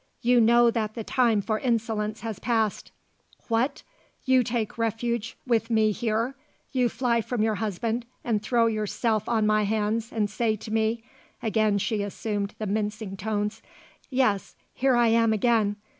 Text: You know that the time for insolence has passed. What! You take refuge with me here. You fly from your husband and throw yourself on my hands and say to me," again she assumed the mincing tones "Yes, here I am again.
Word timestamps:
You 0.23 0.41
know 0.41 0.71
that 0.71 0.95
the 0.95 1.03
time 1.03 1.41
for 1.43 1.59
insolence 1.59 2.21
has 2.21 2.39
passed. 2.39 2.91
What! 3.49 3.83
You 4.25 4.41
take 4.43 4.79
refuge 4.79 5.37
with 5.45 5.69
me 5.69 5.91
here. 5.91 6.33
You 6.71 6.89
fly 6.89 7.21
from 7.21 7.43
your 7.43 7.53
husband 7.53 8.07
and 8.23 8.41
throw 8.41 8.65
yourself 8.65 9.29
on 9.29 9.45
my 9.45 9.61
hands 9.61 10.11
and 10.11 10.27
say 10.27 10.55
to 10.55 10.73
me," 10.73 11.03
again 11.43 11.77
she 11.77 12.01
assumed 12.01 12.55
the 12.57 12.65
mincing 12.65 13.15
tones 13.15 13.61
"Yes, 14.09 14.55
here 14.73 14.95
I 14.95 15.09
am 15.09 15.33
again. 15.33 15.75